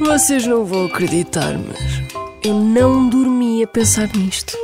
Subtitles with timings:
[0.00, 2.02] Vocês não vão acreditar, mas
[2.44, 4.56] eu não dormi a pensar nisto.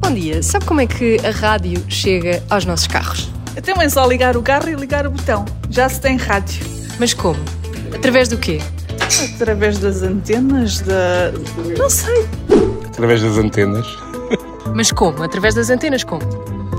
[0.00, 3.30] Bom dia, sabe como é que a rádio chega aos nossos carros?
[3.56, 5.44] Então é só ligar o carro e ligar o botão.
[5.70, 6.64] Já se tem rádio.
[6.98, 7.38] Mas como?
[7.94, 8.60] Através do quê?
[9.34, 11.32] Através das antenas da.
[11.76, 12.26] Não sei.
[12.86, 13.86] Através das antenas.
[14.74, 15.22] Mas como?
[15.22, 16.22] Através das antenas como?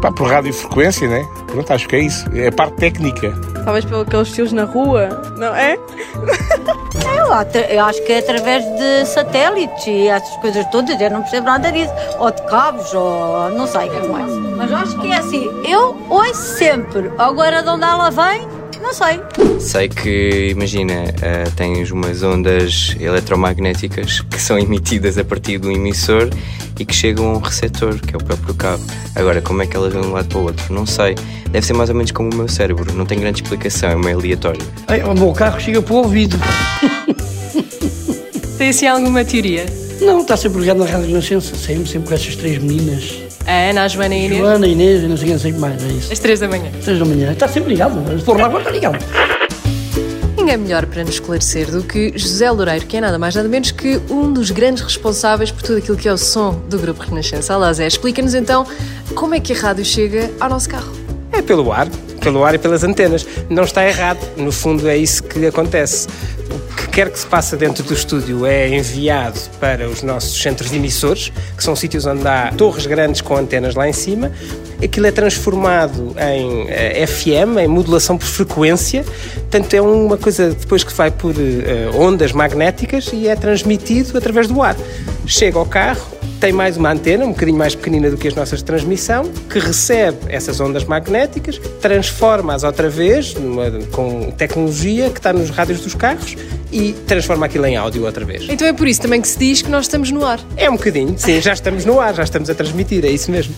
[0.01, 1.27] Pá, por radiofrequência, né?
[1.47, 2.25] Pronto, acho que é isso.
[2.33, 3.33] É a parte técnica.
[3.65, 5.77] Talvez pelos aqueles tios na rua, não é?
[7.17, 11.21] Eu, atra- eu acho que é através de satélites e essas coisas todas, eu não
[11.21, 11.91] percebo nada disso.
[12.17, 14.31] Ou de cabos, ou não sei o que é mais.
[14.57, 17.11] Mas eu acho que é assim, eu ouço sempre.
[17.17, 18.47] Agora de onde ela vem,
[18.81, 19.19] não sei.
[19.59, 26.29] Sei que, imagina, eh, tens umas ondas eletromagnéticas que são emitidas a partir do emissor
[26.79, 28.83] e que chegam a um receptor, que é o próprio cabo.
[29.15, 30.73] Agora, como é que elas vão de um lado para o outro?
[30.73, 31.15] Não sei.
[31.51, 32.93] Deve ser mais ou menos como o meu cérebro.
[32.93, 34.61] Não tem grande explicação, é meio aleatório.
[34.87, 36.37] Ai, o meu carro chega para o ouvido.
[38.57, 39.65] Tem assim alguma teoria?
[40.01, 43.15] Não, está sempre ligado na Rádio Renascença, sempre, sempre com essas três meninas.
[43.45, 44.39] A Ana, a Joana e a Inês?
[44.39, 46.13] Joana, Inês e não sei quem, não sei o que mais, é isso.
[46.13, 46.71] Às três da manhã.
[46.83, 48.97] Três da manhã, está sempre ligado, se for lá agora está ligado.
[50.37, 53.71] Ninguém melhor para nos esclarecer do que José Loureiro, que é nada mais nada menos
[53.71, 57.55] que um dos grandes responsáveis por tudo aquilo que é o som do Grupo Renascença.
[57.55, 58.65] Olá Zé, explica-nos então
[59.13, 60.91] como é que a rádio chega ao nosso carro.
[61.31, 61.87] É pelo ar,
[62.21, 63.27] pelo ar e pelas antenas.
[63.49, 64.19] Não está errado.
[64.37, 66.07] No fundo, é isso que acontece.
[66.91, 71.31] Quer que se passe dentro do estúdio é enviado para os nossos centros de emissores,
[71.55, 74.31] que são sítios onde há torres grandes com antenas lá em cima.
[74.83, 79.05] Aquilo é transformado em eh, FM, em modulação por frequência.
[79.33, 84.47] Portanto, é uma coisa depois que vai por eh, ondas magnéticas e é transmitido através
[84.47, 84.75] do ar.
[85.25, 88.59] Chega ao carro, tem mais uma antena, um bocadinho mais pequenina do que as nossas
[88.59, 95.33] de transmissão, que recebe essas ondas magnéticas, transforma-as outra vez numa- com tecnologia que está
[95.33, 96.35] nos rádios dos carros
[96.71, 98.45] e transforma aquilo em áudio outra vez.
[98.49, 100.39] Então é por isso também que se diz que nós estamos no ar.
[100.55, 103.53] É um bocadinho, sim, já estamos no ar, já estamos a transmitir, é isso mesmo.